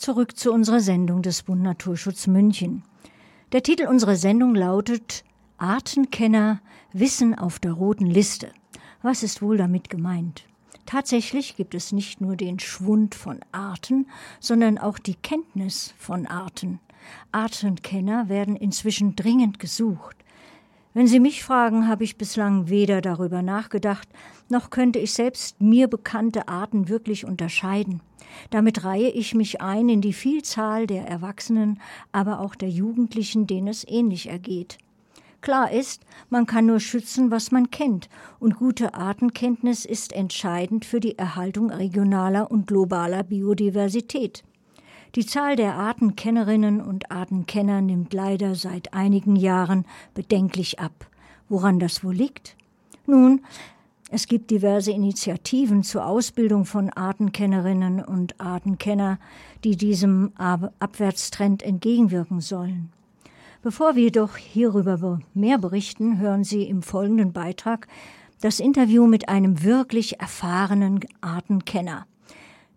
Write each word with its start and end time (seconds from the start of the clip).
zurück 0.00 0.38
zu 0.38 0.50
unserer 0.50 0.80
Sendung 0.80 1.20
des 1.20 1.42
Bund 1.42 1.62
Naturschutz 1.62 2.26
München. 2.26 2.82
Der 3.52 3.62
Titel 3.62 3.86
unserer 3.86 4.16
Sendung 4.16 4.54
lautet 4.54 5.24
Artenkenner 5.58 6.62
Wissen 6.94 7.38
auf 7.38 7.58
der 7.58 7.72
roten 7.72 8.06
Liste. 8.06 8.50
Was 9.02 9.22
ist 9.22 9.42
wohl 9.42 9.58
damit 9.58 9.90
gemeint? 9.90 10.44
Tatsächlich 10.86 11.54
gibt 11.54 11.74
es 11.74 11.92
nicht 11.92 12.22
nur 12.22 12.36
den 12.36 12.58
Schwund 12.58 13.14
von 13.14 13.40
Arten, 13.52 14.06
sondern 14.40 14.78
auch 14.78 14.98
die 14.98 15.16
Kenntnis 15.16 15.92
von 15.98 16.26
Arten. 16.26 16.80
Artenkenner 17.30 18.30
werden 18.30 18.56
inzwischen 18.56 19.16
dringend 19.16 19.58
gesucht. 19.58 20.16
Wenn 20.92 21.06
Sie 21.06 21.20
mich 21.20 21.44
fragen, 21.44 21.86
habe 21.86 22.02
ich 22.02 22.18
bislang 22.18 22.68
weder 22.68 23.00
darüber 23.00 23.42
nachgedacht, 23.42 24.08
noch 24.48 24.70
könnte 24.70 24.98
ich 24.98 25.12
selbst 25.12 25.60
mir 25.60 25.86
bekannte 25.86 26.48
Arten 26.48 26.88
wirklich 26.88 27.24
unterscheiden. 27.24 28.00
Damit 28.50 28.82
reihe 28.82 29.10
ich 29.10 29.32
mich 29.32 29.60
ein 29.60 29.88
in 29.88 30.00
die 30.00 30.12
Vielzahl 30.12 30.88
der 30.88 31.06
Erwachsenen, 31.06 31.80
aber 32.10 32.40
auch 32.40 32.56
der 32.56 32.70
Jugendlichen, 32.70 33.46
denen 33.46 33.68
es 33.68 33.86
ähnlich 33.86 34.28
ergeht. 34.28 34.78
Klar 35.42 35.70
ist, 35.70 36.02
man 36.28 36.46
kann 36.46 36.66
nur 36.66 36.80
schützen, 36.80 37.30
was 37.30 37.52
man 37.52 37.70
kennt, 37.70 38.08
und 38.40 38.56
gute 38.56 38.94
Artenkenntnis 38.94 39.84
ist 39.84 40.12
entscheidend 40.12 40.84
für 40.84 40.98
die 40.98 41.16
Erhaltung 41.16 41.70
regionaler 41.70 42.50
und 42.50 42.66
globaler 42.66 43.22
Biodiversität. 43.22 44.42
Die 45.16 45.26
Zahl 45.26 45.56
der 45.56 45.74
Artenkennerinnen 45.74 46.80
und 46.80 47.10
Artenkenner 47.10 47.80
nimmt 47.80 48.14
leider 48.14 48.54
seit 48.54 48.94
einigen 48.94 49.34
Jahren 49.34 49.84
bedenklich 50.14 50.78
ab. 50.78 51.06
Woran 51.48 51.80
das 51.80 52.04
wohl 52.04 52.14
liegt? 52.14 52.56
Nun, 53.06 53.40
es 54.12 54.28
gibt 54.28 54.52
diverse 54.52 54.92
Initiativen 54.92 55.82
zur 55.82 56.06
Ausbildung 56.06 56.64
von 56.64 56.90
Artenkennerinnen 56.90 58.04
und 58.04 58.40
Artenkenner, 58.40 59.18
die 59.64 59.76
diesem 59.76 60.32
Abwärtstrend 60.36 61.64
entgegenwirken 61.64 62.40
sollen. 62.40 62.92
Bevor 63.62 63.96
wir 63.96 64.04
jedoch 64.04 64.36
hierüber 64.36 65.18
mehr 65.34 65.58
berichten, 65.58 66.18
hören 66.18 66.44
Sie 66.44 66.62
im 66.62 66.82
folgenden 66.82 67.32
Beitrag 67.32 67.88
das 68.40 68.58
Interview 68.58 69.06
mit 69.06 69.28
einem 69.28 69.62
wirklich 69.64 70.20
erfahrenen 70.20 71.00
Artenkenner. 71.20 72.06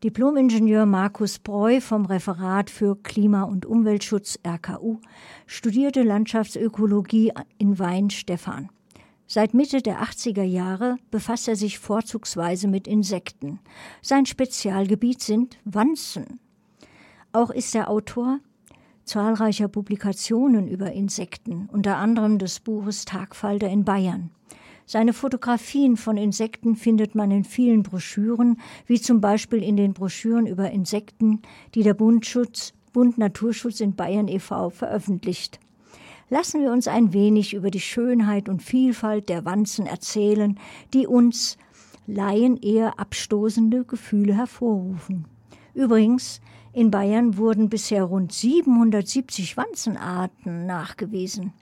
Diplomingenieur 0.04 0.86
Markus 0.86 1.40
Breu 1.40 1.80
vom 1.80 2.06
Referat 2.06 2.70
für 2.70 2.98
Klima- 3.02 3.44
und 3.44 3.66
Umweltschutz 3.66 4.38
RKU 4.45 4.98
studierte 5.48 6.04
Landschaftsökologie 6.04 7.32
in 7.58 7.80
Weinstefan. 7.80 8.70
Seit 9.28 9.54
Mitte 9.54 9.82
der 9.82 10.04
80er 10.04 10.44
Jahre 10.44 10.98
befasst 11.10 11.48
er 11.48 11.56
sich 11.56 11.80
vorzugsweise 11.80 12.68
mit 12.68 12.86
Insekten. 12.86 13.62
Sein 14.02 14.26
Spezialgebiet 14.26 15.22
sind 15.22 15.58
Wanzen. 15.64 16.42
Auch 17.32 17.50
ist 17.50 17.73
er 17.73 17.90
Autor 17.90 18.42
zahlreicher 19.06 19.70
Publikationen 19.70 20.67
über 20.67 20.92
Insekten, 20.92 21.70
unter 21.72 21.95
anderem 21.95 22.40
des 22.40 22.60
Buches 22.60 23.06
Tagfalter 23.06 23.70
in 23.70 23.86
Bayern. 23.86 24.32
Seine 24.86 25.14
Fotografien 25.14 25.98
von 25.98 26.17
Insekten 26.17 26.76
findet 26.76 27.16
man 27.16 27.31
in 27.31 27.44
vielen 27.44 27.84
Broschüren, 27.84 28.59
wie 28.86 29.00
zum 29.00 29.22
Beispiel 29.22 29.64
in 29.64 29.78
den 29.78 29.94
Broschüren 29.94 30.45
über 30.45 30.72
Insekten, 30.72 31.42
die 31.73 31.84
der 31.84 31.94
Bundschutz, 31.94 32.73
Bund 32.92 33.17
Naturschutz 33.17 33.80
in 33.80 33.95
Bayern 33.95 34.28
e.V. 34.28 34.70
veröffentlicht. 34.70 35.59
Lassen 36.30 36.61
wir 36.61 36.72
uns 36.72 36.88
ein 36.88 37.14
wenig 37.14 37.54
über 37.54 37.72
die 37.72 37.80
Schönheit 37.80 38.50
und 38.50 38.61
Vielfalt 38.61 39.30
der 39.30 39.45
Wanzen 39.45 39.86
erzählen, 39.86 40.59
die 40.94 41.08
uns 41.08 41.58
Laien 42.06 42.58
eher 42.58 43.00
abstoßende 43.00 43.86
Gefühle 43.86 44.36
hervorrufen. 44.36 45.26
Übrigens, 45.73 46.42
in 46.73 46.92
Bayern 46.92 47.38
wurden 47.38 47.70
bisher 47.70 48.04
rund 48.04 48.34
770 48.34 49.56
Wanzenarten 49.58 50.66
nachgewiesen. 50.66 51.54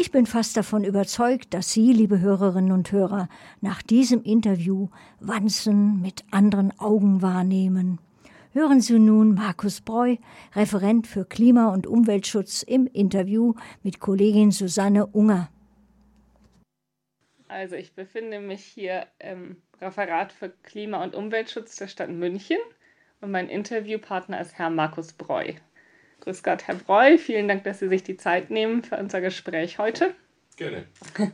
Ich 0.00 0.12
bin 0.12 0.26
fast 0.26 0.56
davon 0.56 0.84
überzeugt, 0.84 1.52
dass 1.54 1.72
Sie, 1.72 1.92
liebe 1.92 2.20
Hörerinnen 2.20 2.70
und 2.70 2.92
Hörer, 2.92 3.28
nach 3.60 3.82
diesem 3.82 4.22
Interview 4.22 4.90
Wanzen 5.18 6.00
mit 6.00 6.22
anderen 6.30 6.72
Augen 6.78 7.20
wahrnehmen. 7.20 7.98
Hören 8.52 8.80
Sie 8.80 8.96
nun 9.00 9.34
Markus 9.34 9.80
Breu, 9.80 10.14
Referent 10.54 11.08
für 11.08 11.24
Klima- 11.24 11.72
und 11.74 11.88
Umweltschutz, 11.88 12.62
im 12.62 12.86
Interview 12.86 13.54
mit 13.82 13.98
Kollegin 13.98 14.52
Susanne 14.52 15.04
Unger. 15.04 15.50
Also 17.48 17.74
ich 17.74 17.92
befinde 17.96 18.38
mich 18.38 18.62
hier 18.62 19.08
im 19.18 19.56
Referat 19.80 20.30
für 20.30 20.50
Klima- 20.62 21.02
und 21.02 21.16
Umweltschutz 21.16 21.74
der 21.74 21.88
Stadt 21.88 22.10
München 22.10 22.58
und 23.20 23.32
mein 23.32 23.48
Interviewpartner 23.48 24.40
ist 24.40 24.58
Herr 24.58 24.70
Markus 24.70 25.12
Breu. 25.12 25.54
Grüß 26.20 26.42
Gott, 26.42 26.66
Herr 26.66 26.74
Breu. 26.74 27.18
Vielen 27.18 27.48
Dank, 27.48 27.64
dass 27.64 27.78
Sie 27.78 27.88
sich 27.88 28.02
die 28.02 28.16
Zeit 28.16 28.50
nehmen 28.50 28.82
für 28.82 28.96
unser 28.96 29.20
Gespräch 29.20 29.78
heute. 29.78 30.14
Gerne. 30.56 30.84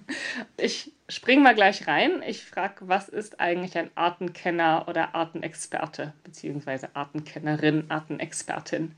Ich 0.56 0.92
springe 1.08 1.42
mal 1.42 1.54
gleich 1.54 1.86
rein. 1.86 2.22
Ich 2.26 2.44
frage, 2.44 2.88
was 2.88 3.08
ist 3.08 3.40
eigentlich 3.40 3.76
ein 3.76 3.90
Artenkenner 3.94 4.86
oder 4.88 5.14
Artenexperte, 5.14 6.12
beziehungsweise 6.24 6.94
Artenkennerin, 6.94 7.90
Artenexpertin? 7.90 8.92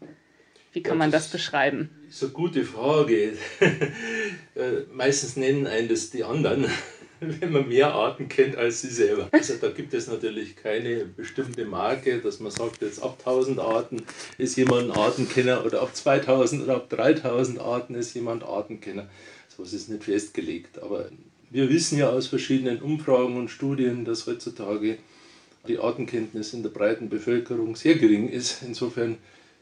Wie 0.72 0.82
kann 0.82 0.94
ja, 0.94 0.98
man 0.98 1.10
das, 1.10 1.24
das 1.24 1.32
beschreiben? 1.32 1.90
Eine 2.20 2.30
gute 2.30 2.64
Frage. 2.64 3.32
Äh, 4.56 4.86
meistens 4.90 5.36
nennen 5.36 5.66
einen 5.66 5.86
das 5.86 6.08
die 6.08 6.24
anderen. 6.24 6.64
wenn 7.40 7.52
man 7.52 7.68
mehr 7.68 7.92
Arten 7.92 8.28
kennt 8.28 8.56
als 8.56 8.82
sie 8.82 8.90
selber. 8.90 9.28
Also 9.32 9.54
da 9.60 9.68
gibt 9.70 9.94
es 9.94 10.06
natürlich 10.06 10.56
keine 10.56 11.04
bestimmte 11.04 11.64
Marke, 11.64 12.18
dass 12.18 12.40
man 12.40 12.50
sagt, 12.50 12.82
jetzt 12.82 13.02
ab 13.02 13.16
1000 13.18 13.58
Arten 13.58 14.02
ist 14.38 14.56
jemand 14.56 14.90
ein 14.90 14.96
Artenkenner 14.96 15.64
oder 15.64 15.82
ab 15.82 15.94
2000 15.94 16.64
oder 16.64 16.76
ab 16.76 16.90
3000 16.90 17.60
Arten 17.60 17.94
ist 17.94 18.14
jemand 18.14 18.44
Artenkenner. 18.44 19.08
So 19.56 19.62
ist 19.62 19.88
nicht 19.88 20.04
festgelegt. 20.04 20.82
Aber 20.82 21.08
wir 21.50 21.68
wissen 21.70 21.98
ja 21.98 22.10
aus 22.10 22.26
verschiedenen 22.26 22.82
Umfragen 22.82 23.36
und 23.36 23.48
Studien, 23.48 24.04
dass 24.04 24.26
heutzutage 24.26 24.98
die 25.68 25.78
Artenkenntnis 25.78 26.52
in 26.52 26.62
der 26.62 26.70
breiten 26.70 27.08
Bevölkerung 27.08 27.76
sehr 27.76 27.96
gering 27.96 28.28
ist. 28.28 28.62
Insofern 28.66 29.18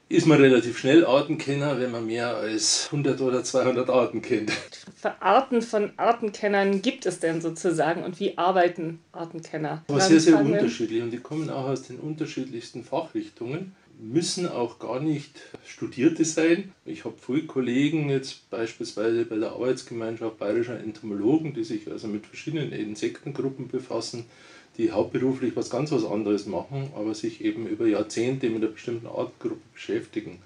ist 0.08 0.26
man 0.26 0.40
relativ 0.40 0.78
schnell 0.78 1.04
Artenkenner, 1.04 1.80
wenn 1.80 1.90
man 1.90 2.06
mehr 2.06 2.36
als 2.36 2.86
100 2.86 3.20
oder 3.20 3.42
200 3.42 3.88
Arten 3.88 4.22
kennt. 4.22 4.52
Für 4.96 5.20
Arten 5.22 5.62
von 5.62 5.92
Artenkennern 5.96 6.82
gibt 6.82 7.06
es 7.06 7.20
denn 7.20 7.40
sozusagen 7.40 8.04
und 8.04 8.20
wie 8.20 8.36
arbeiten 8.36 9.00
Artenkenner? 9.12 9.84
Aber 9.88 10.00
sehr, 10.00 10.20
sehr 10.20 10.40
unterschiedlich 10.40 11.02
und 11.02 11.10
die 11.10 11.18
kommen 11.18 11.50
auch 11.50 11.68
aus 11.68 11.82
den 11.82 11.98
unterschiedlichsten 11.98 12.84
Fachrichtungen, 12.84 13.74
müssen 13.98 14.48
auch 14.48 14.78
gar 14.78 15.00
nicht 15.00 15.40
Studierte 15.66 16.24
sein. 16.24 16.72
Ich 16.84 17.04
habe 17.04 17.14
viele 17.24 17.46
Kollegen 17.46 18.08
jetzt 18.10 18.50
beispielsweise 18.50 19.24
bei 19.24 19.36
der 19.36 19.52
Arbeitsgemeinschaft 19.52 20.38
bayerischer 20.38 20.78
Entomologen, 20.78 21.54
die 21.54 21.64
sich 21.64 21.90
also 21.90 22.08
mit 22.08 22.26
verschiedenen 22.26 22.72
Insektengruppen 22.72 23.68
befassen 23.68 24.26
die 24.78 24.92
hauptberuflich 24.92 25.56
was 25.56 25.70
ganz 25.70 25.92
was 25.92 26.04
anderes 26.04 26.46
machen, 26.46 26.90
aber 26.96 27.14
sich 27.14 27.44
eben 27.44 27.66
über 27.66 27.86
Jahrzehnte 27.86 28.48
mit 28.48 28.62
einer 28.62 28.72
bestimmten 28.72 29.06
Artgruppe 29.06 29.60
beschäftigen. 29.72 30.38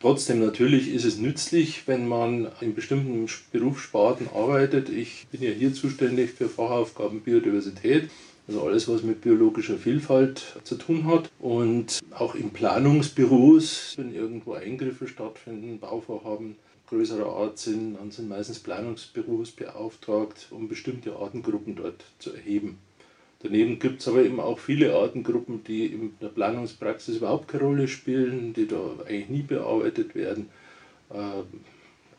Trotzdem 0.00 0.40
natürlich 0.40 0.92
ist 0.92 1.04
es 1.06 1.16
nützlich, 1.16 1.88
wenn 1.88 2.06
man 2.06 2.48
in 2.60 2.74
bestimmten 2.74 3.26
Berufssparten 3.52 4.28
arbeitet. 4.34 4.90
Ich 4.90 5.26
bin 5.32 5.42
ja 5.42 5.50
hier 5.50 5.72
zuständig 5.72 6.32
für 6.32 6.50
Fachaufgaben 6.50 7.20
Biodiversität, 7.20 8.10
also 8.46 8.62
alles, 8.64 8.86
was 8.86 9.02
mit 9.02 9.22
biologischer 9.22 9.78
Vielfalt 9.78 10.58
zu 10.64 10.74
tun 10.74 11.06
hat. 11.06 11.30
Und 11.40 12.00
auch 12.10 12.34
in 12.34 12.50
Planungsbüros, 12.50 13.94
wenn 13.96 14.14
irgendwo 14.14 14.52
Eingriffe 14.52 15.08
stattfinden, 15.08 15.78
Bauvorhaben 15.78 16.56
größerer 16.88 17.26
Art 17.26 17.58
sind, 17.58 17.94
dann 17.94 18.10
sind 18.10 18.28
meistens 18.28 18.58
Planungsbüros 18.58 19.52
beauftragt, 19.52 20.48
um 20.50 20.68
bestimmte 20.68 21.16
Artengruppen 21.16 21.76
dort 21.76 22.04
zu 22.18 22.34
erheben. 22.34 22.78
Daneben 23.44 23.78
gibt 23.78 24.00
es 24.00 24.08
aber 24.08 24.24
eben 24.24 24.40
auch 24.40 24.58
viele 24.58 24.94
Artengruppen, 24.94 25.62
die 25.64 25.84
in 25.84 26.14
der 26.18 26.28
Planungspraxis 26.28 27.18
überhaupt 27.18 27.46
keine 27.46 27.64
Rolle 27.64 27.88
spielen, 27.88 28.54
die 28.54 28.66
da 28.66 28.80
eigentlich 29.06 29.28
nie 29.28 29.42
bearbeitet 29.42 30.14
werden. 30.14 30.48
Äh, 31.10 31.42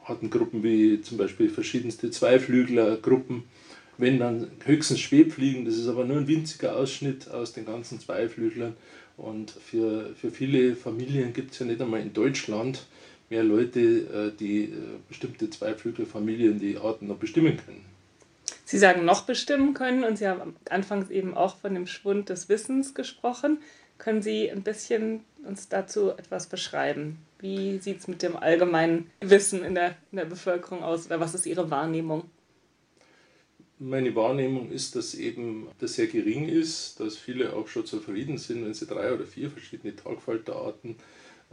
Artengruppen 0.05 0.61
wie 0.61 1.01
zum 1.01 1.17
Beispiel 1.17 1.49
verschiedenste 1.49 2.11
Zweiflüglergruppen, 2.11 3.41
wenn 3.97 4.19
dann 4.19 4.51
höchstens 4.65 4.99
Schwebfliegen, 4.99 5.65
das 5.65 5.77
ist 5.77 5.87
aber 5.87 6.05
nur 6.05 6.17
ein 6.17 6.27
winziger 6.27 6.75
Ausschnitt 6.75 7.31
aus 7.31 7.53
den 7.53 7.65
ganzen 7.65 7.99
Zweiflüglern. 7.99 8.75
Und 9.17 9.49
für, 9.49 10.13
für 10.13 10.29
viele 10.29 10.75
Familien 10.75 11.33
gibt 11.33 11.53
es 11.53 11.59
ja 11.59 11.65
nicht 11.65 11.81
einmal 11.81 12.01
in 12.01 12.13
Deutschland 12.13 12.85
mehr 13.31 13.43
Leute, 13.43 13.79
äh, 13.79 14.37
die 14.39 14.65
äh, 14.65 14.69
bestimmte 15.09 15.49
Zweiflüglerfamilien 15.49 16.59
die 16.59 16.77
Arten 16.77 17.07
noch 17.07 17.17
bestimmen 17.17 17.57
können. 17.65 17.94
Sie 18.65 18.79
sagen 18.79 19.05
noch 19.05 19.21
bestimmen 19.21 19.75
können 19.75 20.03
und 20.03 20.17
Sie 20.17 20.27
haben 20.27 20.55
anfangs 20.69 21.09
eben 21.11 21.37
auch 21.37 21.57
von 21.57 21.73
dem 21.73 21.85
Schwund 21.85 22.29
des 22.29 22.49
Wissens 22.49 22.95
gesprochen. 22.95 23.59
Können 23.99 24.21
Sie 24.21 24.51
ein 24.51 24.63
bisschen 24.63 25.23
uns 25.45 25.69
dazu 25.69 26.09
etwas 26.09 26.47
beschreiben? 26.47 27.19
Wie 27.39 27.77
sieht 27.77 27.99
es 27.99 28.07
mit 28.07 28.23
dem 28.23 28.35
allgemeinen 28.35 29.11
Wissen 29.21 29.63
in 29.63 29.75
der, 29.75 29.95
in 30.11 30.17
der 30.17 30.25
Bevölkerung 30.25 30.83
aus 30.83 31.05
oder 31.05 31.19
was 31.19 31.35
ist 31.35 31.45
Ihre 31.45 31.69
Wahrnehmung? 31.69 32.23
Meine 33.77 34.15
Wahrnehmung 34.15 34.71
ist, 34.71 34.95
dass 34.95 35.15
eben 35.15 35.67
das 35.79 35.95
sehr 35.95 36.07
gering 36.07 36.47
ist, 36.47 36.99
dass 37.01 37.17
viele 37.17 37.53
auch 37.53 37.67
schon 37.67 37.85
zufrieden 37.85 38.37
sind, 38.37 38.63
wenn 38.63 38.73
sie 38.73 38.85
drei 38.85 39.13
oder 39.13 39.25
vier 39.25 39.49
verschiedene 39.51 39.93
Tagfalterarten 39.93 40.95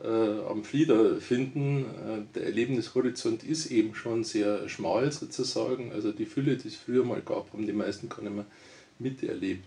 äh, 0.03 0.07
am 0.07 0.63
Flieder 0.63 1.17
finden. 1.21 1.85
Äh, 1.85 2.35
der 2.35 2.45
Erlebnishorizont 2.45 3.43
ist 3.43 3.73
eben 3.73 3.97
schon 3.97 4.23
sehr 4.23 4.69
schmal 4.69 5.11
sozusagen. 5.11 5.91
Also 5.93 6.13
die 6.13 6.27
Fülle, 6.27 6.57
die 6.57 6.69
es 6.69 6.77
früher 6.77 7.05
mal 7.05 7.23
gab, 7.23 7.53
haben 7.53 7.67
die 7.67 7.73
meisten 7.73 8.09
gar 8.09 8.23
nicht 8.23 8.35
mehr 8.35 8.47
miterlebt. 9.01 9.65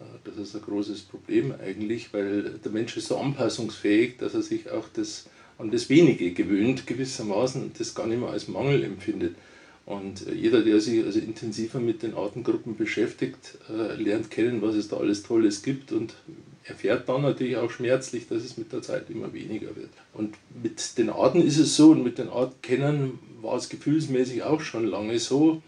Äh, 0.00 0.04
das 0.24 0.38
ist 0.38 0.54
ein 0.56 0.62
großes 0.62 1.02
Problem 1.02 1.52
eigentlich, 1.62 2.14
weil 2.14 2.58
der 2.58 2.72
Mensch 2.72 2.96
ist 2.96 3.08
so 3.08 3.18
anpassungsfähig, 3.18 4.16
dass 4.16 4.32
er 4.32 4.42
sich 4.42 4.70
auch 4.70 4.88
das, 4.94 5.28
an 5.58 5.70
das 5.70 5.90
Wenige 5.90 6.32
gewöhnt 6.32 6.86
gewissermaßen 6.86 7.62
und 7.62 7.78
das 7.78 7.94
gar 7.94 8.06
nicht 8.06 8.20
mehr 8.20 8.30
als 8.30 8.48
Mangel 8.48 8.82
empfindet. 8.82 9.36
Und 9.84 10.26
äh, 10.26 10.34
jeder, 10.34 10.62
der 10.62 10.80
sich 10.80 11.04
also 11.04 11.18
intensiver 11.18 11.80
mit 11.80 12.02
den 12.02 12.14
Artengruppen 12.14 12.76
beschäftigt, 12.76 13.58
äh, 13.68 13.94
lernt 14.00 14.30
kennen, 14.30 14.62
was 14.62 14.74
es 14.74 14.88
da 14.88 14.96
alles 14.96 15.22
Tolles 15.22 15.62
gibt 15.62 15.92
und 15.92 16.14
erfährt 16.64 17.08
dann 17.08 17.22
natürlich 17.22 17.56
auch 17.56 17.70
schmerzlich, 17.70 18.28
dass 18.28 18.44
es 18.44 18.56
mit 18.56 18.72
der 18.72 18.82
Zeit 18.82 19.10
immer 19.10 19.32
weniger 19.32 19.74
wird. 19.74 19.90
Und 20.14 20.36
mit 20.62 20.96
den 20.98 21.10
Arten 21.10 21.42
ist 21.42 21.58
es 21.58 21.76
so 21.76 21.90
und 21.90 22.04
mit 22.04 22.18
den 22.18 22.28
Artkennern 22.28 23.18
war 23.40 23.56
es 23.56 23.68
gefühlsmäßig 23.68 24.44
auch 24.44 24.60
schon 24.60 24.86
lange 24.86 25.18
so. 25.18 25.60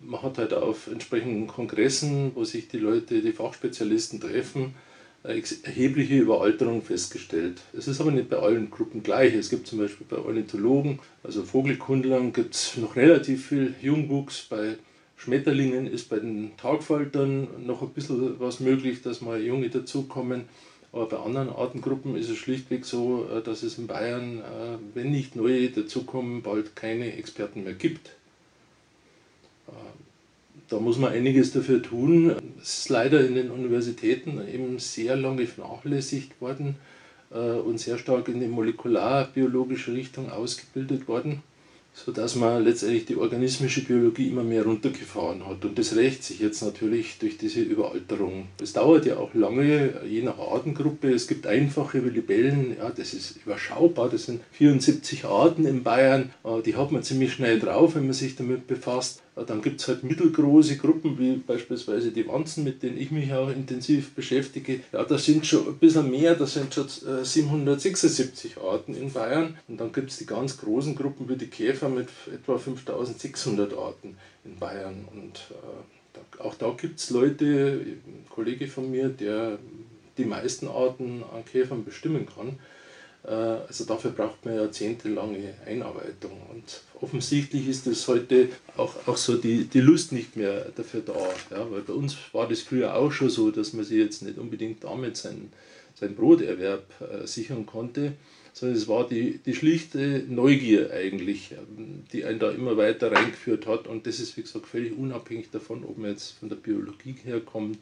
Man 0.00 0.22
hat 0.22 0.38
halt 0.38 0.54
auf 0.54 0.86
entsprechenden 0.86 1.48
Kongressen, 1.48 2.30
wo 2.36 2.44
sich 2.44 2.68
die 2.68 2.78
Leute, 2.78 3.20
die 3.20 3.32
Fachspezialisten 3.32 4.20
treffen, 4.20 4.74
erhebliche 5.22 6.18
Überalterung 6.18 6.82
festgestellt. 6.82 7.60
Es 7.76 7.88
ist 7.88 8.00
aber 8.00 8.10
nicht 8.10 8.30
bei 8.30 8.38
allen 8.38 8.70
Gruppen 8.70 9.02
gleich. 9.02 9.34
Es 9.34 9.50
gibt 9.50 9.66
zum 9.66 9.78
Beispiel 9.78 10.06
bei 10.08 10.18
Ornithologen, 10.18 11.00
also 11.22 11.42
Vogelkundlern, 11.42 12.32
gibt 12.32 12.54
es 12.54 12.76
noch 12.76 12.96
relativ 12.96 13.46
viel 13.48 13.74
Jungwuchs. 13.82 14.46
Bei 14.48 14.76
Schmetterlingen 15.16 15.86
ist 15.86 16.08
bei 16.08 16.18
den 16.18 16.56
Tagfaltern 16.56 17.66
noch 17.66 17.82
ein 17.82 17.90
bisschen 17.90 18.38
was 18.38 18.60
möglich, 18.60 19.02
dass 19.02 19.20
mal 19.20 19.42
Junge 19.42 19.68
dazukommen. 19.68 20.44
Aber 20.92 21.06
bei 21.06 21.18
anderen 21.18 21.50
Artengruppen 21.50 22.16
ist 22.16 22.30
es 22.30 22.38
schlichtweg 22.38 22.84
so, 22.84 23.28
äh, 23.30 23.42
dass 23.42 23.62
es 23.62 23.76
in 23.76 23.86
Bayern, 23.86 24.38
äh, 24.38 24.78
wenn 24.94 25.10
nicht 25.10 25.36
neue 25.36 25.68
dazukommen, 25.68 26.42
bald 26.42 26.76
keine 26.76 27.12
Experten 27.14 27.64
mehr 27.64 27.74
gibt. 27.74 28.10
Da 30.68 30.78
muss 30.78 30.98
man 30.98 31.12
einiges 31.12 31.52
dafür 31.52 31.82
tun. 31.82 32.34
Es 32.60 32.80
ist 32.80 32.88
leider 32.90 33.26
in 33.26 33.34
den 33.34 33.50
Universitäten 33.50 34.40
eben 34.46 34.78
sehr 34.78 35.16
lange 35.16 35.46
vernachlässigt 35.46 36.40
worden 36.40 36.76
äh, 37.30 37.38
und 37.38 37.78
sehr 37.78 37.98
stark 37.98 38.28
in 38.28 38.40
die 38.40 38.48
molekularbiologische 38.48 39.94
Richtung 39.94 40.30
ausgebildet 40.30 41.08
worden 41.08 41.42
sodass 42.04 42.36
man 42.36 42.64
letztendlich 42.64 43.06
die 43.06 43.16
organismische 43.16 43.84
Biologie 43.84 44.28
immer 44.28 44.44
mehr 44.44 44.64
runtergefahren 44.64 45.46
hat. 45.46 45.64
Und 45.64 45.78
das 45.78 45.96
rächt 45.96 46.22
sich 46.22 46.38
jetzt 46.38 46.62
natürlich 46.62 47.18
durch 47.18 47.38
diese 47.38 47.60
Überalterung. 47.60 48.46
Es 48.62 48.72
dauert 48.72 49.06
ja 49.06 49.16
auch 49.16 49.34
lange, 49.34 49.94
je 50.08 50.22
nach 50.22 50.38
Artengruppe. 50.38 51.10
Es 51.10 51.26
gibt 51.26 51.46
einfache 51.46 51.98
Libellen, 51.98 52.76
ja, 52.78 52.90
das 52.90 53.14
ist 53.14 53.38
überschaubar, 53.44 54.08
das 54.08 54.26
sind 54.26 54.40
74 54.52 55.24
Arten 55.24 55.66
in 55.66 55.82
Bayern, 55.82 56.30
äh, 56.44 56.62
die 56.62 56.76
hat 56.76 56.92
man 56.92 57.02
ziemlich 57.02 57.32
schnell 57.32 57.58
drauf, 57.58 57.96
wenn 57.96 58.04
man 58.04 58.12
sich 58.12 58.36
damit 58.36 58.66
befasst. 58.66 59.22
Äh, 59.38 59.44
dann 59.44 59.62
gibt 59.62 59.80
es 59.80 59.88
halt 59.88 60.04
mittelgroße 60.04 60.76
Gruppen, 60.76 61.18
wie 61.18 61.36
beispielsweise 61.36 62.10
die 62.12 62.26
Wanzen, 62.28 62.64
mit 62.64 62.82
denen 62.82 62.98
ich 62.98 63.10
mich 63.10 63.32
auch 63.32 63.50
intensiv 63.50 64.14
beschäftige. 64.14 64.80
Ja, 64.92 65.04
das 65.04 65.24
sind 65.24 65.46
schon 65.46 65.66
ein 65.66 65.78
bisschen 65.78 66.10
mehr, 66.10 66.34
das 66.34 66.54
sind 66.54 66.74
schon 66.74 66.88
776 66.88 68.56
äh, 68.56 68.60
Arten 68.60 68.94
in 68.94 69.12
Bayern. 69.12 69.56
Und 69.68 69.80
dann 69.80 69.92
gibt 69.92 70.10
es 70.10 70.18
die 70.18 70.26
ganz 70.26 70.58
großen 70.58 70.94
Gruppen 70.94 71.28
wie 71.28 71.36
die 71.36 71.48
Käfer 71.48 71.88
mit 71.88 72.08
etwa 72.32 72.58
5600 72.58 73.76
Arten 73.76 74.16
in 74.44 74.56
Bayern. 74.56 75.06
Und 75.12 75.50
äh, 75.50 76.40
auch 76.40 76.54
da 76.54 76.70
gibt 76.70 76.98
es 76.98 77.10
Leute, 77.10 77.80
ein 77.84 78.26
Kollege 78.28 78.66
von 78.66 78.90
mir, 78.90 79.08
der 79.08 79.58
die 80.16 80.24
meisten 80.24 80.66
Arten 80.66 81.22
an 81.32 81.44
Käfern 81.44 81.84
bestimmen 81.84 82.26
kann. 82.26 82.58
Äh, 83.28 83.32
also 83.32 83.84
dafür 83.84 84.12
braucht 84.12 84.44
man 84.44 84.56
jahrzehntelange 84.56 85.54
Einarbeitung. 85.66 86.32
Und 86.50 86.82
offensichtlich 87.00 87.68
ist 87.68 87.86
es 87.86 88.08
heute 88.08 88.48
auch, 88.76 88.94
auch 89.06 89.16
so 89.16 89.36
die, 89.36 89.64
die 89.64 89.80
Lust 89.80 90.12
nicht 90.12 90.36
mehr 90.36 90.70
dafür 90.74 91.02
da. 91.02 91.18
Ja? 91.50 91.70
Weil 91.70 91.82
bei 91.82 91.92
uns 91.92 92.16
war 92.32 92.48
das 92.48 92.62
früher 92.62 92.94
auch 92.94 93.12
schon 93.12 93.30
so, 93.30 93.50
dass 93.50 93.72
man 93.72 93.84
sich 93.84 93.98
jetzt 93.98 94.22
nicht 94.22 94.38
unbedingt 94.38 94.84
damit 94.84 95.16
seinen, 95.16 95.52
seinen 95.94 96.14
Broterwerb 96.14 96.86
äh, 97.00 97.26
sichern 97.26 97.66
konnte, 97.66 98.14
sondern 98.54 98.76
es 98.76 98.88
war 98.88 99.06
die, 99.06 99.38
die 99.38 99.54
schlichte 99.54 100.24
Neugier 100.26 100.90
eigentlich, 100.92 101.52
ähm, 101.52 102.04
die 102.12 102.24
einen 102.24 102.38
da 102.38 102.50
immer 102.50 102.76
weiter 102.76 103.12
reingeführt 103.12 103.66
hat. 103.66 103.86
Und 103.86 104.06
das 104.06 104.20
ist, 104.20 104.36
wie 104.36 104.42
gesagt, 104.42 104.66
völlig 104.66 104.96
unabhängig 104.96 105.50
davon, 105.50 105.84
ob 105.84 105.98
man 105.98 106.10
jetzt 106.10 106.32
von 106.32 106.48
der 106.48 106.56
Biologie 106.56 107.14
herkommt 107.24 107.78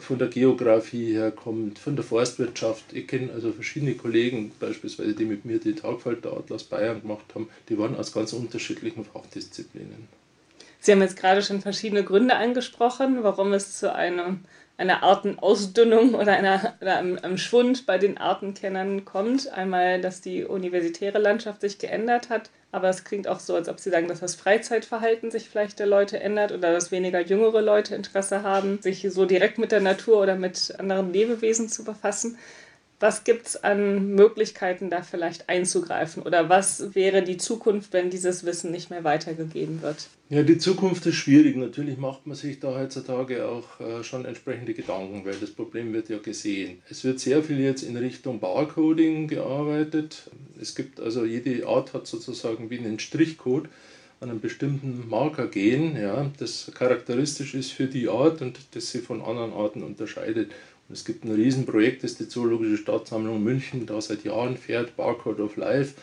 von 0.00 0.18
der 0.18 0.28
Geografie 0.28 1.14
herkommt, 1.14 1.78
von 1.78 1.94
der 1.94 2.04
Forstwirtschaft. 2.04 2.92
Ich 2.92 3.06
kenne 3.06 3.32
also 3.32 3.52
verschiedene 3.52 3.94
Kollegen, 3.94 4.52
beispielsweise 4.58 5.14
die 5.14 5.24
mit 5.24 5.44
mir 5.44 5.60
die 5.60 5.74
Tagfalteratlas 5.74 6.64
Bayern 6.64 7.02
gemacht 7.02 7.26
haben, 7.34 7.48
die 7.68 7.78
waren 7.78 7.96
aus 7.96 8.12
ganz 8.12 8.32
unterschiedlichen 8.32 9.04
Fachdisziplinen. 9.04 10.08
Sie 10.80 10.92
haben 10.92 11.02
jetzt 11.02 11.16
gerade 11.16 11.42
schon 11.42 11.60
verschiedene 11.60 12.04
Gründe 12.04 12.36
angesprochen, 12.36 13.22
warum 13.22 13.52
es 13.52 13.78
zu 13.78 13.92
einem, 13.94 14.40
einer 14.76 15.02
Artenausdünnung 15.02 16.14
oder, 16.14 16.32
einer, 16.32 16.74
oder 16.80 16.98
einem, 16.98 17.18
einem 17.18 17.38
Schwund 17.38 17.86
bei 17.86 17.98
den 17.98 18.18
Artenkennern 18.18 19.04
kommt. 19.04 19.48
Einmal, 19.48 20.00
dass 20.00 20.20
die 20.20 20.44
universitäre 20.44 21.18
Landschaft 21.18 21.60
sich 21.60 21.78
geändert 21.78 22.28
hat, 22.28 22.50
aber 22.76 22.90
es 22.90 23.04
klingt 23.04 23.26
auch 23.26 23.40
so, 23.40 23.54
als 23.54 23.70
ob 23.70 23.80
Sie 23.80 23.88
sagen, 23.88 24.06
dass 24.06 24.20
das 24.20 24.34
Freizeitverhalten 24.34 25.30
sich 25.30 25.48
vielleicht 25.48 25.78
der 25.78 25.86
Leute 25.86 26.20
ändert 26.20 26.52
oder 26.52 26.72
dass 26.72 26.92
weniger 26.92 27.20
jüngere 27.20 27.62
Leute 27.62 27.94
Interesse 27.94 28.42
haben, 28.42 28.82
sich 28.82 29.06
so 29.10 29.24
direkt 29.24 29.56
mit 29.56 29.72
der 29.72 29.80
Natur 29.80 30.20
oder 30.20 30.36
mit 30.36 30.74
anderen 30.78 31.10
Lebewesen 31.10 31.70
zu 31.70 31.84
befassen. 31.84 32.36
Was 32.98 33.24
gibt 33.24 33.46
es 33.46 33.62
an 33.62 34.14
Möglichkeiten, 34.14 34.88
da 34.88 35.02
vielleicht 35.02 35.50
einzugreifen? 35.50 36.22
Oder 36.22 36.48
was 36.48 36.94
wäre 36.94 37.22
die 37.22 37.36
Zukunft, 37.36 37.92
wenn 37.92 38.08
dieses 38.08 38.46
Wissen 38.46 38.70
nicht 38.70 38.88
mehr 38.88 39.04
weitergegeben 39.04 39.82
wird? 39.82 40.08
Ja, 40.30 40.42
die 40.42 40.56
Zukunft 40.56 41.04
ist 41.04 41.16
schwierig. 41.16 41.56
Natürlich 41.56 41.98
macht 41.98 42.26
man 42.26 42.36
sich 42.36 42.58
da 42.58 42.74
heutzutage 42.74 43.46
auch 43.46 43.80
äh, 43.80 44.02
schon 44.02 44.24
entsprechende 44.24 44.72
Gedanken, 44.72 45.26
weil 45.26 45.34
das 45.34 45.50
Problem 45.50 45.92
wird 45.92 46.08
ja 46.08 46.18
gesehen. 46.18 46.82
Es 46.88 47.04
wird 47.04 47.20
sehr 47.20 47.42
viel 47.42 47.60
jetzt 47.60 47.82
in 47.82 47.98
Richtung 47.98 48.40
Barcoding 48.40 49.28
gearbeitet. 49.28 50.30
Es 50.58 50.74
gibt 50.74 50.98
also, 50.98 51.26
jede 51.26 51.66
Art 51.66 51.92
hat 51.92 52.06
sozusagen 52.06 52.70
wie 52.70 52.78
einen 52.78 52.98
Strichcode 52.98 53.68
an 54.20 54.30
einem 54.30 54.40
bestimmten 54.40 55.08
Marker 55.08 55.46
gehen, 55.46 55.94
ja, 56.00 56.30
das 56.38 56.70
charakteristisch 56.74 57.54
ist 57.54 57.72
für 57.72 57.86
die 57.86 58.08
Art 58.08 58.40
und 58.40 58.58
das 58.72 58.90
sie 58.90 59.00
von 59.00 59.20
anderen 59.20 59.52
Arten 59.52 59.82
unterscheidet. 59.82 60.52
Es 60.92 61.04
gibt 61.04 61.24
ein 61.24 61.32
Riesenprojekt, 61.32 62.04
das 62.04 62.12
ist 62.12 62.20
die 62.20 62.28
Zoologische 62.28 62.76
Staatssammlung 62.76 63.42
München, 63.42 63.86
da 63.86 64.00
seit 64.00 64.24
Jahren 64.24 64.56
fährt, 64.56 64.96
Barcode 64.96 65.40
of 65.40 65.56
Life, 65.56 65.94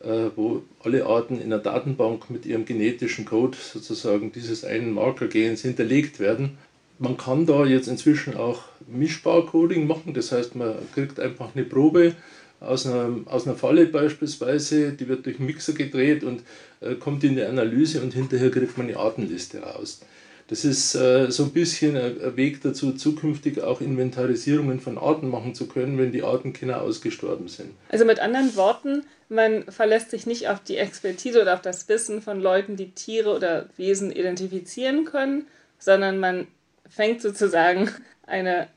äh, 0.00 0.30
wo 0.34 0.62
alle 0.82 1.06
Arten 1.06 1.40
in 1.40 1.50
der 1.50 1.60
Datenbank 1.60 2.28
mit 2.28 2.44
ihrem 2.44 2.64
genetischen 2.64 3.24
Code 3.24 3.56
sozusagen 3.56 4.32
dieses 4.32 4.64
einen 4.64 4.92
Markergens 4.92 5.62
hinterlegt 5.62 6.18
werden. 6.18 6.58
Man 6.98 7.16
kann 7.16 7.46
da 7.46 7.64
jetzt 7.64 7.86
inzwischen 7.86 8.36
auch 8.36 8.62
Mischbarcoding 8.88 9.86
machen, 9.86 10.12
das 10.12 10.32
heißt, 10.32 10.56
man 10.56 10.74
kriegt 10.92 11.20
einfach 11.20 11.54
eine 11.54 11.64
Probe 11.64 12.14
aus 12.58 12.86
einer, 12.86 13.20
aus 13.26 13.46
einer 13.46 13.56
Falle 13.56 13.86
beispielsweise, 13.86 14.92
die 14.92 15.08
wird 15.08 15.26
durch 15.26 15.38
einen 15.38 15.46
Mixer 15.46 15.72
gedreht 15.72 16.24
und 16.24 16.42
äh, 16.80 16.94
kommt 16.96 17.22
in 17.22 17.36
die 17.36 17.42
Analyse 17.42 18.02
und 18.02 18.12
hinterher 18.12 18.50
kriegt 18.50 18.76
man 18.76 18.88
eine 18.88 18.96
Artenliste 18.96 19.60
raus. 19.60 20.00
Das 20.48 20.64
ist 20.64 20.94
äh, 20.94 21.30
so 21.30 21.44
ein 21.44 21.52
bisschen 21.52 21.96
ein 21.96 22.36
Weg 22.36 22.62
dazu, 22.62 22.92
zukünftig 22.92 23.62
auch 23.62 23.80
Inventarisierungen 23.80 24.80
von 24.80 24.98
Arten 24.98 25.28
machen 25.28 25.54
zu 25.54 25.66
können, 25.66 25.98
wenn 25.98 26.12
die 26.12 26.22
Artenkenner 26.22 26.82
ausgestorben 26.82 27.48
sind. 27.48 27.70
Also 27.88 28.04
mit 28.04 28.20
anderen 28.20 28.54
Worten, 28.56 29.04
man 29.28 29.64
verlässt 29.64 30.10
sich 30.10 30.26
nicht 30.26 30.48
auf 30.48 30.60
die 30.60 30.76
Expertise 30.76 31.40
oder 31.40 31.54
auf 31.54 31.62
das 31.62 31.88
Wissen 31.88 32.20
von 32.20 32.40
Leuten, 32.40 32.76
die 32.76 32.90
Tiere 32.90 33.34
oder 33.34 33.68
Wesen 33.76 34.12
identifizieren 34.12 35.04
können, 35.04 35.46
sondern 35.78 36.18
man 36.18 36.46
fängt 36.88 37.22
sozusagen 37.22 37.90
eine 38.26 38.68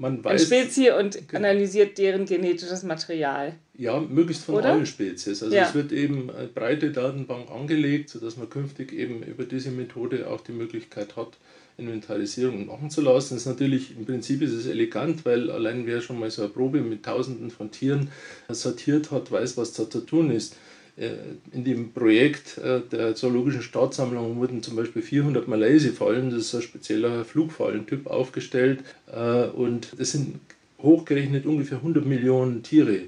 man 0.00 0.24
weiß, 0.24 0.46
Spezies 0.46 0.90
und 0.98 1.28
genau. 1.28 1.48
analysiert 1.48 1.98
deren 1.98 2.24
genetisches 2.24 2.82
Material. 2.82 3.54
Ja, 3.76 4.00
möglichst 4.00 4.44
von 4.44 4.56
Oder? 4.56 4.72
allen 4.72 4.86
Spezies. 4.86 5.42
Also 5.42 5.54
ja. 5.54 5.68
es 5.68 5.74
wird 5.74 5.92
eben 5.92 6.30
eine 6.30 6.48
breite 6.48 6.90
Datenbank 6.90 7.50
angelegt, 7.50 8.08
sodass 8.08 8.36
man 8.36 8.48
künftig 8.48 8.92
eben 8.92 9.22
über 9.22 9.44
diese 9.44 9.70
Methode 9.70 10.28
auch 10.28 10.40
die 10.40 10.52
Möglichkeit 10.52 11.16
hat, 11.16 11.36
Inventarisierungen 11.76 12.66
machen 12.66 12.90
zu 12.90 13.02
lassen. 13.02 13.34
Das 13.34 13.42
ist 13.42 13.46
natürlich, 13.46 13.96
im 13.96 14.06
Prinzip 14.06 14.42
ist 14.42 14.52
es 14.52 14.66
elegant, 14.66 15.24
weil 15.24 15.50
allein 15.50 15.86
wer 15.86 16.00
schon 16.00 16.18
mal 16.18 16.30
so 16.30 16.42
eine 16.42 16.50
Probe 16.50 16.80
mit 16.80 17.04
tausenden 17.04 17.50
von 17.50 17.70
Tieren 17.70 18.10
sortiert 18.48 19.10
hat, 19.10 19.30
weiß, 19.30 19.56
was 19.56 19.74
da 19.74 19.88
zu 19.88 20.00
tun 20.00 20.30
ist. 20.30 20.56
Äh, 21.00 21.12
in 21.52 21.64
dem 21.64 21.92
Projekt 21.92 22.58
äh, 22.58 22.80
der 22.92 23.14
Zoologischen 23.14 23.62
Staatssammlung 23.62 24.36
wurden 24.36 24.62
zum 24.62 24.76
Beispiel 24.76 25.00
400 25.00 25.48
Malaysia-Fallen, 25.48 26.28
das 26.28 26.40
ist 26.40 26.54
ein 26.54 26.62
spezieller 26.62 27.24
Flugfallentyp, 27.24 28.06
aufgestellt. 28.06 28.84
Äh, 29.10 29.44
und 29.46 29.98
das 29.98 30.12
sind 30.12 30.38
hochgerechnet 30.82 31.46
ungefähr 31.46 31.78
100 31.78 32.04
Millionen 32.04 32.62
Tiere, 32.62 33.00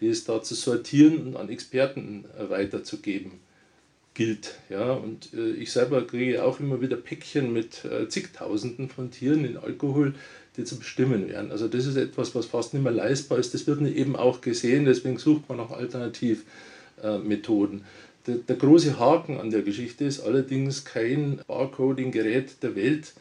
die 0.00 0.08
es 0.08 0.24
da 0.24 0.42
zu 0.42 0.56
sortieren 0.56 1.28
und 1.28 1.36
an 1.36 1.48
Experten 1.48 2.24
weiterzugeben 2.48 3.32
gilt. 4.14 4.54
Ja? 4.68 4.92
Und 4.92 5.30
ich 5.34 5.72
selber 5.72 6.06
kriege 6.06 6.44
auch 6.44 6.60
immer 6.60 6.80
wieder 6.80 6.96
Päckchen 6.96 7.52
mit 7.52 7.82
zigtausenden 8.08 8.88
von 8.88 9.10
Tieren 9.10 9.44
in 9.44 9.56
Alkohol, 9.56 10.14
die 10.56 10.62
zu 10.62 10.78
bestimmen 10.78 11.28
wären. 11.28 11.50
Also 11.50 11.66
das 11.66 11.86
ist 11.86 11.96
etwas, 11.96 12.36
was 12.36 12.46
fast 12.46 12.72
nicht 12.72 12.84
mehr 12.84 12.92
leistbar 12.92 13.40
ist. 13.40 13.52
Das 13.52 13.66
wird 13.66 13.80
eben 13.82 14.14
auch 14.14 14.40
gesehen, 14.40 14.84
deswegen 14.84 15.18
sucht 15.18 15.48
man 15.48 15.58
nach 15.58 15.72
Alternativmethoden. 17.02 17.84
Der, 18.26 18.36
der 18.36 18.56
große 18.56 18.98
Haken 18.98 19.38
an 19.38 19.50
der 19.50 19.62
Geschichte 19.62 20.04
ist 20.04 20.20
allerdings 20.20 20.84
kein 20.84 21.40
Barcoding-Gerät 21.46 22.62
der 22.62 22.76
Welt 22.76 23.14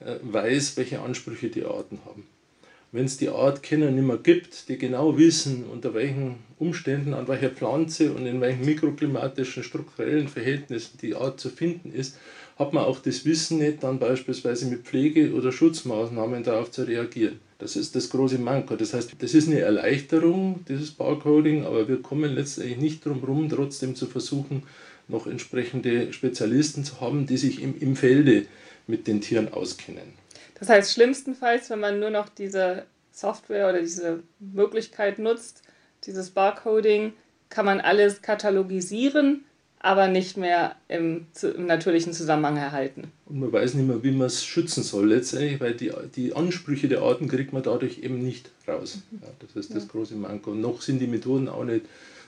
äh, 0.00 0.16
weiß, 0.22 0.76
welche 0.76 1.00
Ansprüche 1.00 1.48
die 1.48 1.64
Arten 1.64 1.98
haben 2.06 2.26
wenn 2.94 3.06
es 3.06 3.16
die 3.16 3.28
Artkenner 3.28 3.90
nicht 3.90 4.06
mehr 4.06 4.18
gibt, 4.18 4.68
die 4.68 4.78
genau 4.78 5.18
wissen, 5.18 5.64
unter 5.64 5.94
welchen 5.94 6.36
Umständen, 6.60 7.12
an 7.12 7.26
welcher 7.26 7.50
Pflanze 7.50 8.12
und 8.12 8.24
in 8.24 8.40
welchen 8.40 8.64
mikroklimatischen, 8.64 9.64
strukturellen 9.64 10.28
Verhältnissen 10.28 10.96
die 11.02 11.16
Art 11.16 11.40
zu 11.40 11.50
finden 11.50 11.92
ist, 11.92 12.16
hat 12.56 12.72
man 12.72 12.84
auch 12.84 13.00
das 13.00 13.24
Wissen 13.24 13.58
nicht, 13.58 13.82
dann 13.82 13.98
beispielsweise 13.98 14.66
mit 14.66 14.82
Pflege- 14.82 15.34
oder 15.34 15.50
Schutzmaßnahmen 15.50 16.44
darauf 16.44 16.70
zu 16.70 16.84
reagieren. 16.84 17.40
Das 17.58 17.76
ist 17.76 17.96
das 17.96 18.10
große 18.10 18.38
Manko. 18.38 18.76
Das 18.76 18.94
heißt, 18.94 19.12
das 19.18 19.34
ist 19.34 19.48
eine 19.48 19.60
Erleichterung, 19.60 20.64
dieses 20.68 20.92
Barcoding, 20.92 21.64
aber 21.64 21.88
wir 21.88 22.02
kommen 22.02 22.34
letztendlich 22.34 22.78
nicht 22.78 23.04
drum 23.04 23.20
herum, 23.20 23.48
trotzdem 23.48 23.96
zu 23.96 24.06
versuchen, 24.06 24.62
noch 25.08 25.26
entsprechende 25.26 26.12
Spezialisten 26.12 26.84
zu 26.84 27.00
haben, 27.00 27.26
die 27.26 27.36
sich 27.36 27.60
im, 27.62 27.78
im 27.80 27.96
Felde 27.96 28.46
mit 28.86 29.06
den 29.06 29.20
Tieren 29.20 29.52
auskennen. 29.52 30.14
Das 30.58 30.68
heißt, 30.68 30.94
schlimmstenfalls, 30.94 31.70
wenn 31.70 31.80
man 31.80 32.00
nur 32.00 32.10
noch 32.10 32.28
diese 32.28 32.84
Software 33.10 33.68
oder 33.68 33.80
diese 33.80 34.22
Möglichkeit 34.38 35.18
nutzt, 35.18 35.62
dieses 36.04 36.30
Barcoding, 36.30 37.12
kann 37.48 37.64
man 37.64 37.80
alles 37.80 38.22
katalogisieren, 38.22 39.44
aber 39.84 40.08
nicht 40.08 40.38
mehr 40.38 40.76
im, 40.88 41.26
im, 41.42 41.66
natürlichen 41.66 42.14
Zusammenhang 42.14 42.56
erhalten. 42.56 43.12
Und 43.26 43.40
man 43.40 43.52
weiß 43.52 43.74
nicht 43.74 43.86
mehr, 43.86 44.02
wie 44.02 44.12
man 44.12 44.28
es 44.28 44.42
schützen 44.42 44.82
soll 44.82 45.10
letztendlich, 45.10 45.60
weil 45.60 45.74
die, 45.74 45.92
die 46.16 46.32
Ansprüche 46.32 46.88
der 46.88 47.02
Arten 47.02 47.28
kriegt 47.28 47.52
man 47.52 47.62
dadurch 47.62 47.98
eben 47.98 48.24
nicht 48.24 48.50
raus. 48.66 49.02
Mhm. 49.10 49.18
Ja, 49.20 49.28
das 49.40 49.54
ist 49.56 49.76
das 49.76 49.86
große 49.86 50.14
Manko. 50.14 50.52
Und 50.52 50.62
noch 50.62 50.80
sind 50.80 51.00
die 51.00 51.06
Methoden 51.06 51.50
auch 51.50 51.64
nicht 51.64 51.82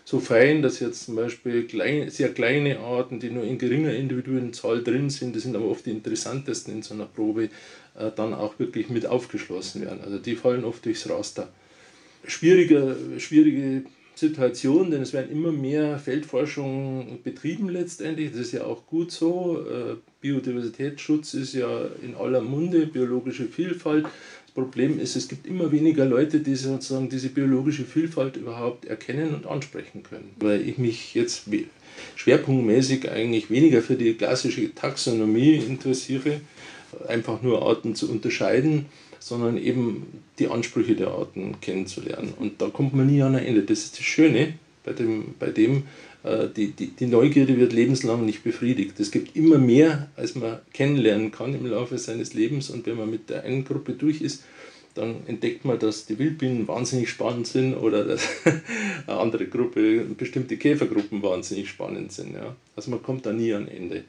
so 0.05 0.21
fein, 0.21 0.61
dass 0.61 0.81
jetzt 0.81 1.07
zum 1.07 1.17
Beispiel 1.17 1.67
klein, 1.67 2.11
sehr 2.11 2.29
kleine 2.29 2.79
Arten, 2.81 3.21
die 3.21 3.31
nur 3.31 3.45
in 3.45 3.57
geringer 3.57 3.95
Individuenzahl 3.95 4.85
drin 4.85 5.09
sind, 5.09 5.35
das 5.35 5.45
sind 5.45 5.57
aber 5.57 5.65
oft 5.65 5.87
die 5.87 5.93
interessantesten 5.93 6.75
in 6.75 6.83
so 6.83 6.93
einer 6.93 7.07
Probe, 7.07 7.45
äh, 7.99 8.11
dann 8.15 8.35
auch 8.35 8.59
wirklich 8.59 8.91
mit 8.91 9.07
aufgeschlossen 9.07 9.81
werden. 9.81 10.01
Also 10.05 10.19
die 10.19 10.37
fallen 10.37 10.63
oft 10.63 10.85
durchs 10.85 11.09
Raster. 11.09 11.49
Schwierige, 12.27 12.97
schwierige 13.17 13.85
Situation, 14.19 14.91
denn 14.91 15.03
es 15.03 15.13
werden 15.13 15.31
immer 15.31 15.53
mehr 15.53 15.99
Feldforschung 15.99 17.21
betrieben 17.23 17.69
letztendlich. 17.69 18.31
Das 18.31 18.41
ist 18.41 18.53
ja 18.53 18.65
auch 18.65 18.87
gut 18.87 19.11
so. 19.11 19.65
Äh, 19.69 19.97
Biodiversitätsschutz 20.21 21.35
ist 21.35 21.55
ja 21.55 21.87
in 22.03 22.15
aller 22.15 22.41
Munde, 22.41 22.87
biologische 22.87 23.45
Vielfalt. 23.45 24.07
Problem 24.57 24.99
ist, 24.99 25.17
es 25.17 25.29
gibt 25.29 25.47
immer 25.47 25.71
weniger 25.71 26.07
Leute, 26.07 26.41
die 26.41 26.55
sozusagen 26.55 27.11
diese 27.11 27.29
biologische 27.29 27.85
Vielfalt 27.85 28.39
überhaupt 28.39 28.87
erkennen 28.87 29.35
und 29.35 29.47
ansprechen 29.47 30.03
können. 30.03 30.31
Weil 30.41 30.67
ich 30.67 30.79
mich 30.79 31.15
jetzt 31.15 31.43
schwerpunktmäßig 32.15 33.11
eigentlich 33.11 33.51
weniger 33.51 33.83
für 33.83 33.97
die 33.97 34.15
klassische 34.15 34.75
Taxonomie 34.75 35.57
interessiere, 35.57 36.41
einfach 37.07 37.43
nur 37.43 37.67
Arten 37.69 37.95
zu 37.95 38.11
unterscheiden, 38.11 38.87
sondern 39.27 39.59
eben 39.59 40.23
die 40.39 40.47
Ansprüche 40.47 40.95
der 40.95 41.09
Arten 41.09 41.61
kennenzulernen. 41.61 42.33
Und 42.39 42.63
da 42.63 42.69
kommt 42.69 42.95
man 42.95 43.09
nie 43.09 43.23
an 43.23 43.35
ein 43.35 43.45
Ende. 43.45 43.63
Das 43.63 43.81
ist 43.81 43.99
das 43.99 44.05
Schöne 44.05 44.53
bei 44.85 44.93
dem, 44.93 45.35
bei 45.41 45.51
dem 45.51 45.83
äh, 46.23 46.47
die, 46.55 46.71
die, 46.71 46.93
die 46.93 47.07
Neugierde 47.07 47.59
wird 47.59 47.73
lebenslang 47.73 48.25
nicht 48.25 48.45
befriedigt. 48.45 49.01
Es 49.01 49.11
gibt 49.11 49.35
immer 49.35 49.59
mehr, 49.59 50.09
als 50.15 50.37
man 50.37 50.61
kennenlernen 50.73 51.33
kann 51.33 51.57
im 51.57 51.67
Laufe 51.67 51.99
seines 51.99 52.35
Lebens. 52.35 52.71
Und 52.71 52.87
wenn 52.87 52.99
man 52.99 53.11
mit 53.11 53.29
der 53.29 53.43
einen 53.43 53.65
Gruppe 53.65 53.95
durch 53.95 54.21
ist, 54.21 54.45
dann 54.95 55.17
entdeckt 55.27 55.65
man, 55.65 55.81
dass 55.81 56.07
die 56.07 56.21
Wildbienen 56.21 56.69
wahnsinnig 56.69 57.11
spannend 57.11 57.49
sind 57.49 57.75
oder 57.75 58.05
dass 58.05 58.29
eine 59.09 59.19
andere 59.19 59.47
Gruppe, 59.49 60.05
bestimmte 60.17 60.57
Käfergruppen 60.57 61.21
wahnsinnig 61.25 61.69
spannend 61.69 62.13
sind. 62.13 62.35
Ja. 62.35 62.55
Also 62.77 62.93
man 62.93 63.03
kommt 63.03 63.27
da 63.27 63.33
nie 63.33 63.53
an 63.55 63.67
Ende. 63.67 64.05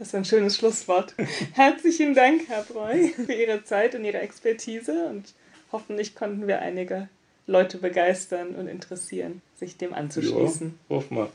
Das 0.00 0.08
ist 0.08 0.14
ein 0.14 0.24
schönes 0.24 0.56
Schlusswort. 0.56 1.14
Herzlichen 1.52 2.14
Dank, 2.14 2.48
Herr 2.48 2.62
Breu, 2.62 3.08
für 3.08 3.34
Ihre 3.34 3.64
Zeit 3.64 3.94
und 3.94 4.02
Ihre 4.02 4.20
Expertise 4.20 5.08
und 5.10 5.34
hoffentlich 5.72 6.14
konnten 6.14 6.46
wir 6.46 6.60
einige 6.60 7.10
Leute 7.46 7.76
begeistern 7.76 8.54
und 8.54 8.66
interessieren, 8.66 9.42
sich 9.56 9.76
dem 9.76 9.92
anzuschließen. 9.92 10.78
Ja, 10.88 10.96
hoffen 10.96 11.16
wir. 11.18 11.28